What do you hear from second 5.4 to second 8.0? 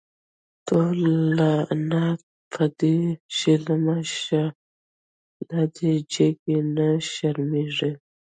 لادی جگی نه شرمیږی